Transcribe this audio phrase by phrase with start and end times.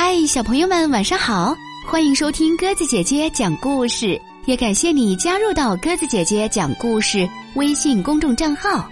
[0.00, 1.56] 嗨，小朋友们，晚上好！
[1.84, 8.88] 欢迎收听鸽子姐姐讲故事，也感谢你加入到鸽子姐姐讲故事微信公众账号。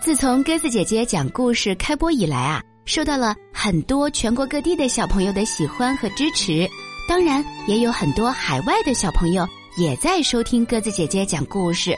[0.00, 6.68] 自从鸽子姐姐讲故事开播以来啊，受到了很多全国各地的小朋友的喜欢和支持，
[7.08, 11.96] 当然也有很多海外的小朋友也在收听鸽子姐姐讲故事。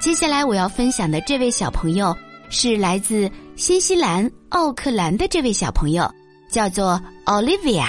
[0.00, 2.16] 接下来我要分享的这位小朋友
[2.48, 6.08] 是来自新西兰奥克兰的这位小朋友。
[6.50, 7.86] 叫做 Olivia，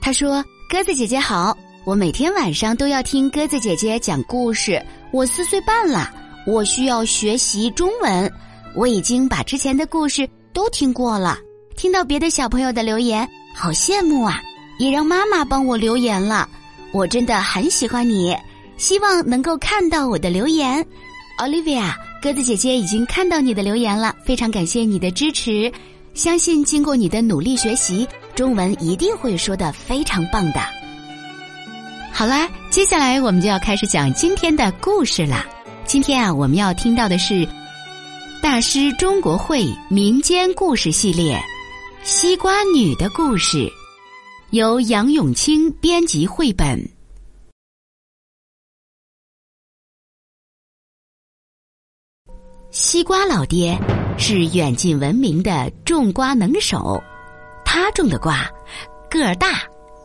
[0.00, 4.82] 他说：“鸽子姐姐好，我每天晚上都要听鸽子姐姐讲故事。
[5.12, 6.12] 我四岁半了，
[6.46, 8.30] 我需要学习中文。
[8.74, 11.38] 我已经把之前的故事都听过了。
[11.76, 14.40] 听到别的小朋友的留言，好羡慕啊！
[14.78, 16.48] 也让妈妈帮我留言了。
[16.92, 18.36] 我真的很喜欢你，
[18.76, 20.84] 希望能够看到我的留言。
[21.38, 21.92] Olivia，
[22.22, 25.70] 鸽子姐姐已经看到你的留言了，非常感谢你的支持。”
[26.20, 30.60] 相信经过你的努力学习，中文一定会说的非常棒的。
[32.12, 35.48] 好啦，接下来我们就要开始讲今天的故事啦。
[35.86, 37.48] 今天啊，我们要听到的是
[38.42, 41.36] 大师中国会民间故事系列
[42.02, 43.56] 《西瓜女的故事》，
[44.50, 46.86] 由杨永清编辑绘本。
[52.70, 53.74] 西瓜老爹。
[54.20, 57.02] 是远近闻名的种瓜能手，
[57.64, 58.48] 他种的瓜
[59.10, 59.62] 个儿大，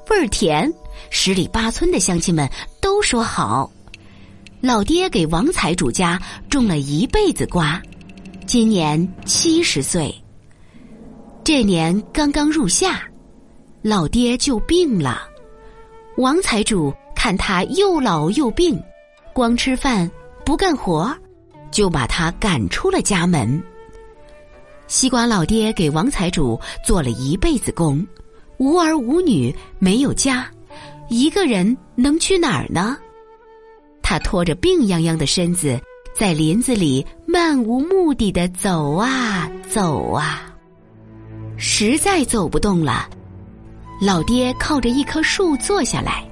[0.09, 0.73] 味儿甜，
[1.09, 2.49] 十里八村的乡亲们
[2.81, 3.69] 都说好。
[4.61, 7.79] 老爹给王财主家种了一辈子瓜，
[8.47, 10.15] 今年七十岁。
[11.43, 13.03] 这年刚刚入夏，
[13.81, 15.27] 老爹就病了。
[16.17, 18.81] 王财主看他又老又病，
[19.33, 20.09] 光吃饭
[20.45, 21.13] 不干活，
[21.69, 23.61] 就把他赶出了家门。
[24.87, 28.05] 西瓜老爹给王财主做了一辈子工，
[28.57, 30.47] 无儿无女，没有家，
[31.09, 32.97] 一个人能去哪儿呢？
[34.03, 35.79] 他拖着病殃殃的身子，
[36.13, 40.53] 在林子里漫无目的的走啊走啊，
[41.57, 43.09] 实在走不动了。
[43.99, 46.23] 老爹靠着一棵树坐下来，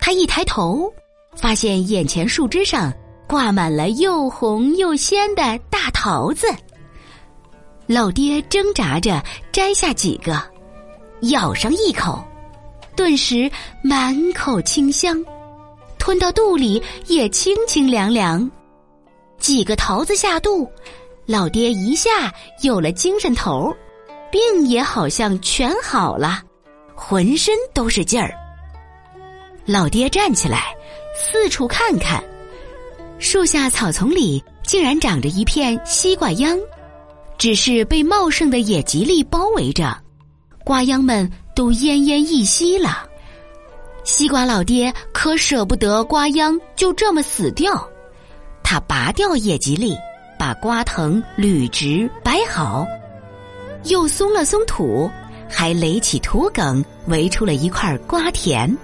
[0.00, 0.92] 他一抬头，
[1.36, 2.92] 发现眼前树枝上
[3.28, 6.48] 挂满了又红又鲜的大桃子。
[7.88, 10.38] 老爹挣扎着摘下几个，
[11.30, 12.22] 咬上一口，
[12.94, 13.50] 顿时
[13.82, 15.24] 满口清香，
[15.98, 18.48] 吞到肚里也清清凉凉。
[19.38, 20.70] 几个桃子下肚，
[21.24, 22.30] 老爹一下
[22.62, 23.74] 有了精神头，
[24.30, 26.42] 病也好像全好了，
[26.94, 28.34] 浑身都是劲儿。
[29.64, 30.76] 老爹站起来，
[31.16, 32.22] 四处看看，
[33.18, 36.58] 树下草丛里竟然长着一片西瓜秧。
[37.38, 39.96] 只是被茂盛的野吉利包围着，
[40.64, 43.08] 瓜秧们都奄奄一息了。
[44.02, 47.88] 西瓜老爹可舍不得瓜秧就这么死掉，
[48.64, 49.96] 他拔掉野吉利，
[50.36, 52.84] 把瓜藤捋直摆好，
[53.84, 55.08] 又松了松土，
[55.48, 58.76] 还垒起土埂，围出了一块瓜田。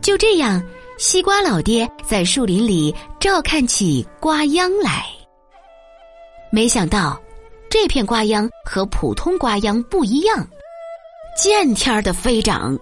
[0.00, 0.62] 就这样，
[0.96, 5.06] 西瓜老爹在树林里照看起瓜秧来。
[6.52, 7.20] 没想到。
[7.74, 10.46] 这片瓜秧和普通瓜秧不一样，
[11.36, 12.78] 见天儿的飞长，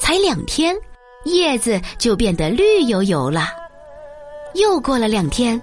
[0.00, 0.76] 才两天，
[1.24, 3.46] 叶子就变得绿油油了。
[4.54, 5.62] 又过了两天，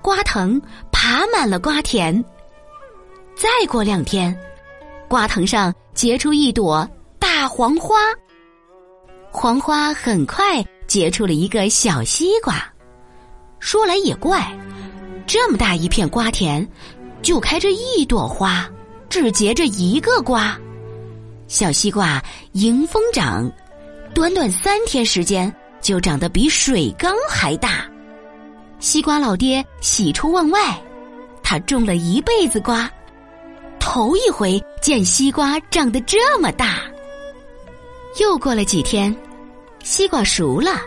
[0.00, 0.58] 瓜藤
[0.90, 2.24] 爬满了瓜田。
[3.36, 4.34] 再过两天，
[5.06, 6.88] 瓜藤上结出一朵
[7.18, 7.96] 大黄花。
[9.30, 12.54] 黄花很快结出了一个小西瓜。
[13.58, 14.50] 说来也怪，
[15.26, 16.66] 这么大一片瓜田。
[17.22, 18.68] 就开着一朵花，
[19.08, 20.58] 只结着一个瓜。
[21.46, 23.50] 小西瓜迎风长，
[24.14, 27.84] 短短三天时间就长得比水缸还大。
[28.80, 30.80] 西瓜老爹喜出望外，
[31.42, 32.90] 他种了一辈子瓜，
[33.80, 36.80] 头一回见西瓜长得这么大。
[38.20, 39.14] 又过了几天，
[39.82, 40.80] 西瓜熟了，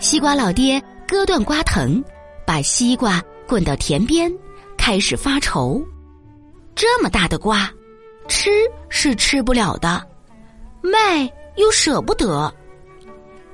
[0.00, 2.02] 西瓜老爹割断瓜藤，
[2.46, 4.32] 把西瓜滚到田边。
[4.88, 5.86] 开始发愁，
[6.74, 7.70] 这么大的瓜，
[8.26, 8.50] 吃
[8.88, 10.02] 是吃不了的，
[10.80, 12.50] 卖又舍不得，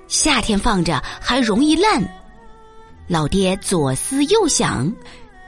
[0.07, 2.01] 夏天放着还容易烂。
[3.09, 4.95] 老爹左思右想，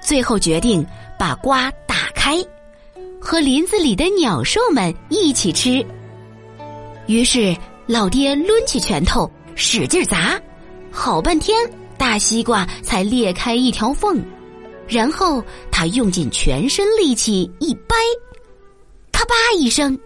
[0.03, 0.85] 最后决定
[1.17, 2.45] 把瓜打开，
[3.21, 5.87] 和林子里的鸟兽们一起吃。
[7.07, 7.57] 于是
[7.87, 10.37] 老爹抡起拳头使劲砸，
[10.91, 11.57] 好半天，
[11.97, 14.21] 大西瓜才裂开一条缝。
[14.89, 17.97] 然后他用尽全身力气一掰，
[19.13, 19.99] 咔吧一声，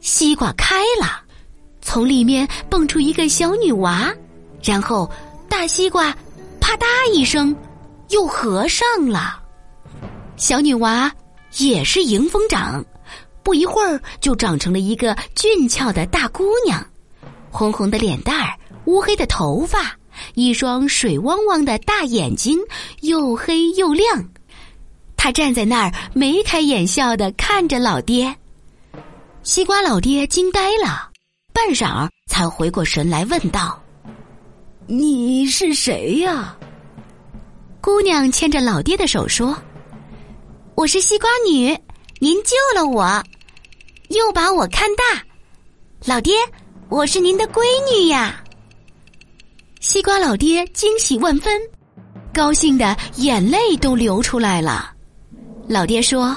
[0.00, 1.22] 西瓜开了，
[1.80, 4.12] 从里面蹦出一个小女娃，
[4.62, 5.10] 然后
[5.48, 6.14] 大西瓜
[6.60, 7.54] 啪嗒一声
[8.08, 9.40] 又合上了。
[10.36, 11.10] 小女娃
[11.58, 12.84] 也是迎风长，
[13.44, 16.84] 不一会儿就长成了一个俊俏的大姑娘，
[17.50, 19.96] 红红的脸蛋儿，乌黑的头发，
[20.34, 22.58] 一双水汪汪的大眼睛，
[23.00, 24.28] 又黑又亮。
[25.16, 28.34] 她站在那儿眉开眼笑的看着老爹。
[29.42, 31.10] 西瓜老爹惊呆了，
[31.52, 33.80] 半晌才回过神来，问道
[34.86, 36.56] ：“你是谁呀？”
[37.80, 39.56] 姑娘牵着老爹的手说
[40.76, 41.76] ：“我是西瓜女，
[42.20, 43.22] 您救了我，
[44.10, 45.22] 又把我看大。
[46.04, 46.34] 老爹，
[46.88, 48.42] 我是您的闺女呀。”
[49.82, 51.60] 西瓜老爹惊喜万分，
[52.32, 54.92] 高兴的眼泪都流出来了。
[55.66, 56.36] 老爹说。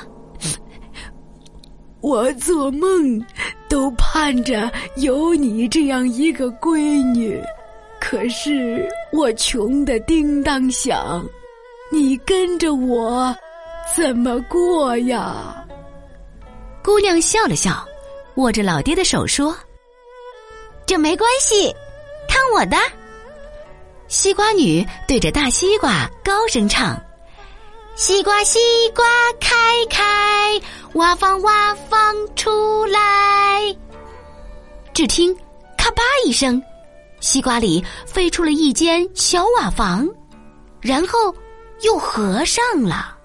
[2.01, 3.23] 我做梦
[3.69, 7.39] 都盼着有你这样一个闺女，
[8.01, 11.23] 可是我穷的叮当响，
[11.91, 13.35] 你跟着我
[13.95, 15.63] 怎么过呀？
[16.83, 17.85] 姑娘笑了笑，
[18.37, 19.55] 握着老爹的手说
[20.87, 21.71] ：“这没关系，
[22.27, 22.75] 看我的。”
[24.07, 26.99] 西瓜女对着大西瓜高声唱。
[27.95, 28.59] 西瓜，西
[28.93, 29.05] 瓜
[29.39, 29.55] 开
[29.89, 30.61] 开，
[30.93, 33.75] 挖房挖房出来。
[34.93, 35.35] 只听
[35.77, 36.61] “咔吧”一声，
[37.19, 40.07] 西瓜里飞出了一间小瓦房，
[40.81, 41.33] 然后
[41.81, 43.15] 又合上了。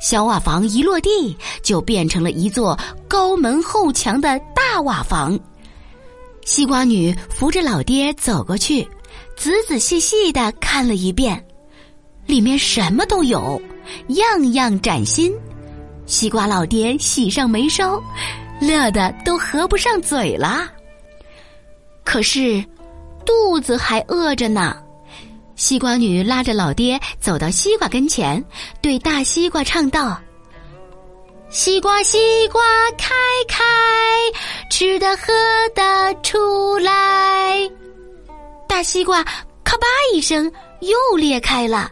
[0.00, 5.38] 小瓦房一落地，就变成了一座高门厚墙的大瓦房。
[6.46, 8.88] 西瓜女扶着老爹走过去，
[9.36, 11.44] 仔仔细细的看了一遍。
[12.26, 13.60] 里面什么都有，
[14.08, 15.32] 样样崭新。
[16.06, 18.00] 西瓜老爹喜上眉梢，
[18.60, 20.70] 乐得都合不上嘴了。
[22.04, 22.64] 可是，
[23.24, 24.76] 肚子还饿着呢。
[25.56, 28.42] 西瓜女拉着老爹走到西瓜跟前，
[28.80, 30.20] 对大西瓜唱道
[31.50, 32.62] ：“西瓜，西瓜
[32.96, 33.12] 开
[33.48, 33.64] 开，
[34.70, 35.32] 吃的喝
[35.74, 37.68] 的出来。”
[38.82, 39.22] 西瓜
[39.64, 40.50] 咔吧一声
[40.80, 41.90] 又裂开了。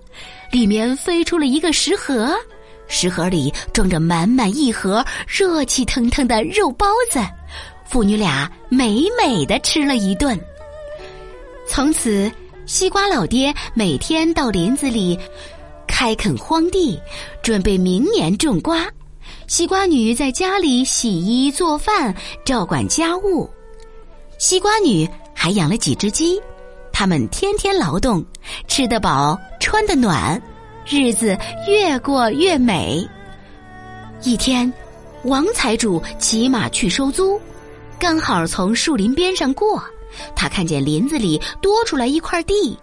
[0.50, 2.34] 里面飞出了一个食盒，
[2.86, 7.20] 食盒里装着满满一盒热气腾腾的肉包子，
[7.86, 10.38] 父女俩美美的吃了一顿。
[11.66, 12.32] 从此，
[12.64, 15.18] 西瓜老爹每天到林子里
[15.86, 16.98] 开垦荒地，
[17.42, 18.86] 准备明年种瓜；
[19.46, 23.48] 西瓜女在家里洗衣做饭，照管家务。
[24.38, 26.40] 西瓜女还养了几只鸡。
[26.98, 28.24] 他们天天劳动，
[28.66, 30.42] 吃得饱，穿得暖，
[30.84, 33.08] 日子越过越美。
[34.24, 34.72] 一天，
[35.22, 37.40] 王财主骑马去收租，
[38.00, 39.80] 刚好从树林边上过，
[40.34, 42.76] 他看见林子里多出来一块地，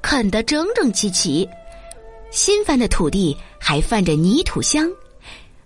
[0.00, 1.46] 垦得整整齐齐，
[2.30, 4.90] 新翻的土地还泛着泥土香，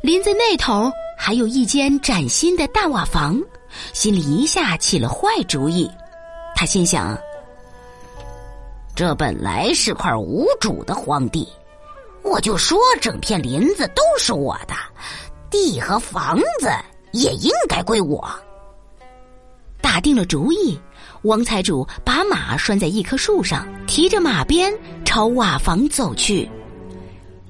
[0.00, 3.40] 林子那头还有一间崭新的大瓦房，
[3.92, 5.88] 心里一下起了坏主意。
[6.56, 7.16] 他心想。
[9.02, 11.44] 这本来是块无主的荒地，
[12.22, 14.74] 我就说整片林子都是我的，
[15.50, 16.70] 地和房子
[17.10, 18.24] 也应该归我。
[19.80, 20.78] 打定了主意，
[21.22, 24.72] 王财主把马拴在一棵树上，提着马鞭
[25.04, 26.48] 朝瓦房走去。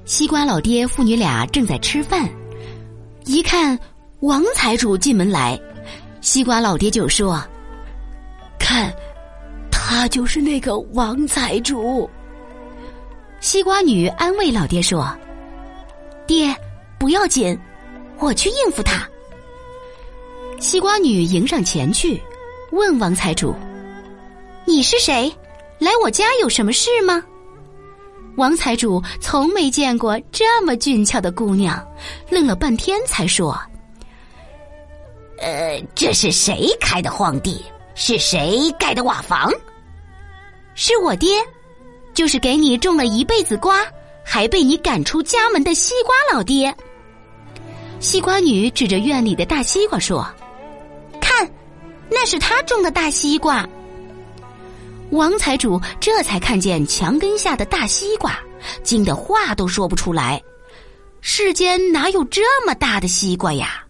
[0.06, 2.26] 西瓜老爹父女俩正在吃饭，
[3.26, 3.78] 一看
[4.20, 5.60] 王财主进门来，
[6.22, 7.44] 西瓜老爹就说
[8.58, 8.90] ：“看。”
[9.92, 12.08] 他就是那个王财主。
[13.40, 15.14] 西瓜女安慰老爹说
[16.26, 16.56] ：“爹，
[16.98, 17.56] 不要紧，
[18.18, 19.06] 我去应付他。”
[20.58, 22.18] 西瓜女迎上前去，
[22.70, 23.54] 问王财主
[24.64, 25.30] ：“你是谁？
[25.78, 27.22] 来我家有什么事吗？”
[28.38, 31.86] 王财主从没见过这么俊俏的姑娘，
[32.30, 33.60] 愣了半天才说
[35.38, 37.62] ：“呃，这是谁开的荒地？
[37.94, 39.52] 是谁盖的瓦房？”
[40.74, 41.38] 是我爹，
[42.14, 43.86] 就是给你种了一辈子瓜，
[44.24, 46.74] 还被你赶出家门的西瓜老爹。
[48.00, 50.26] 西瓜女指着院里的大西瓜说
[51.20, 51.48] ：“看，
[52.10, 53.68] 那是他种的大西瓜。”
[55.12, 58.38] 王财主这才看见墙根下的大西瓜，
[58.82, 60.42] 惊得话都说不出来。
[61.20, 63.84] 世间哪有这么大的西瓜呀？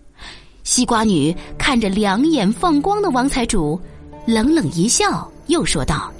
[0.64, 3.80] 西瓜女看着两眼放光的王财主，
[4.26, 6.12] 冷冷一笑，又说道。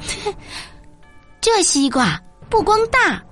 [1.40, 3.22] 这西瓜不光大，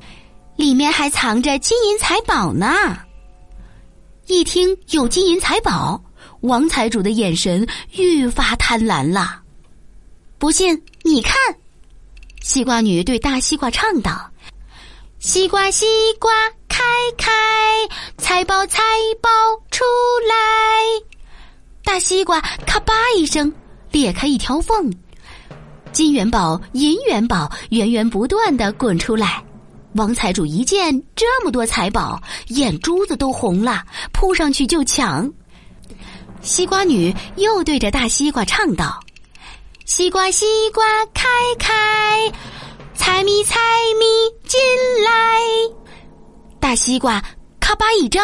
[0.56, 2.98] 里面还藏着金银财宝呢。
[4.26, 6.02] 一听有金银财宝，
[6.40, 9.40] 王财主的眼神愈发贪婪了。
[10.38, 11.34] 不信你看，
[12.42, 14.30] 西瓜女对大西瓜唱道
[15.18, 15.86] ：“西瓜西
[16.18, 16.30] 瓜
[16.68, 16.82] 开
[17.16, 17.32] 开，
[18.18, 18.82] 财宝财
[19.22, 19.30] 宝
[19.70, 19.84] 出
[20.28, 20.34] 来。”
[21.84, 23.52] 大西瓜咔吧一声
[23.92, 24.92] 裂开一条缝，
[25.96, 29.42] 金元宝、银元宝源源不断的滚出来。
[29.94, 35.32] 王财主一见这么多财宝，眼珠子都红了，扑上去就抢。
[36.42, 39.00] 西瓜女又对着大西瓜唱道
[39.86, 40.84] ：“西瓜西瓜
[41.14, 41.24] 开
[41.58, 42.30] 开，
[42.94, 43.56] 财迷财
[43.98, 44.04] 迷
[44.46, 44.60] 进
[45.02, 45.40] 来。”
[46.60, 47.24] 大西瓜
[47.58, 48.22] 咔吧一张，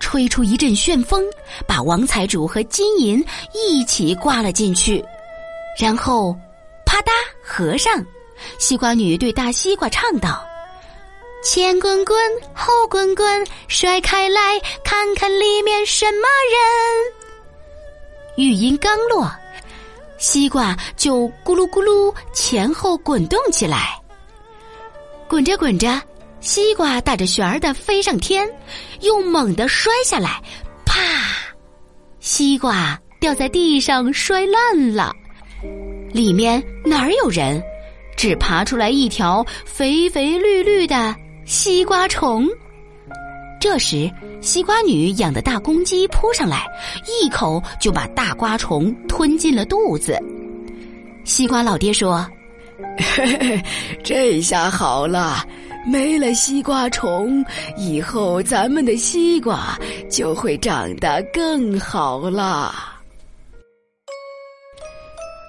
[0.00, 1.22] 吹出一阵旋风，
[1.68, 5.04] 把王财主和金银一起刮了进去，
[5.78, 6.36] 然后
[7.56, 8.04] 和尚。
[8.58, 10.46] 西瓜女对大西瓜唱道。
[11.42, 12.16] 前滚滚，
[12.54, 18.44] 后滚滚，甩开来看看里面什么人。
[18.44, 19.30] 语音刚落，
[20.18, 23.98] 西瓜就咕噜咕噜前后滚动起来。
[25.26, 25.98] 滚着滚着，
[26.40, 28.46] 西瓜打着旋儿的飞上天，
[29.00, 30.42] 又猛地摔下来，
[30.84, 30.94] 啪！
[32.20, 35.14] 西瓜掉在地上摔烂了。
[36.16, 37.62] 里面哪儿有人？
[38.16, 41.14] 只爬出来一条肥肥绿绿的。
[41.44, 42.48] 西瓜虫，
[43.60, 46.66] 这时西瓜女养的大公鸡扑上来，
[47.04, 50.18] 一口就把大瓜虫吞进了肚子。
[51.24, 52.26] 西瓜老爹说
[53.14, 53.62] ：“嘿嘿，
[54.02, 55.46] 这下好了，
[55.86, 57.44] 没了西瓜虫，
[57.76, 59.78] 以后咱们的西瓜
[60.10, 62.74] 就会长得更好了。”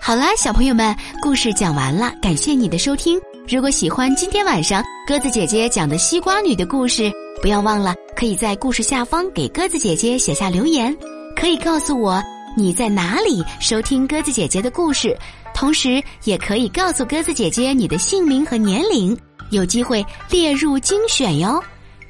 [0.08, 3.20] 好啦，小朋友们，故事讲完了，感谢你的收听。
[3.46, 7.12] 如果喜欢今天晚上鸽子姐姐讲的西瓜女的故事，
[7.42, 10.96] 不要忘了可以在故事下方给鸽子姐姐写下留言，
[11.36, 12.24] 可以告诉我
[12.56, 15.14] 你在哪里收听鸽子姐姐的故事，
[15.54, 19.14] 同时也可以告诉鸽子姐姐你的姓名和年龄，
[19.50, 21.62] 有机会列入精选哟。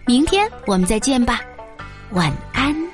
[0.06, 1.42] 明天我们再见吧，
[2.12, 2.87] 晚安。